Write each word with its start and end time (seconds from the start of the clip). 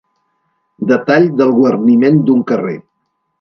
Detall 0.91 1.27
del 1.41 1.53
guarniment 1.59 2.19
d'un 2.31 2.43
carrer. 2.53 2.75